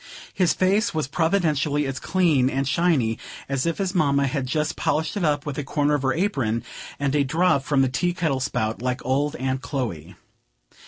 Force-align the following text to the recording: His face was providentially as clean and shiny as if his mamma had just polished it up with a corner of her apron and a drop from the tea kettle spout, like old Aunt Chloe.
His 0.33 0.53
face 0.55 0.95
was 0.95 1.07
providentially 1.07 1.85
as 1.85 1.99
clean 1.99 2.49
and 2.49 2.67
shiny 2.67 3.19
as 3.47 3.67
if 3.67 3.77
his 3.77 3.93
mamma 3.93 4.25
had 4.25 4.47
just 4.47 4.75
polished 4.75 5.15
it 5.15 5.23
up 5.23 5.45
with 5.45 5.59
a 5.59 5.63
corner 5.63 5.93
of 5.93 6.01
her 6.01 6.13
apron 6.13 6.63
and 6.99 7.13
a 7.13 7.23
drop 7.23 7.61
from 7.61 7.83
the 7.83 7.87
tea 7.87 8.15
kettle 8.15 8.39
spout, 8.39 8.81
like 8.81 9.05
old 9.05 9.35
Aunt 9.35 9.61
Chloe. 9.61 10.15